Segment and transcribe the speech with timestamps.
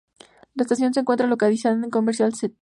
[0.55, 2.55] La estación se encuentra localizada en Commercial St.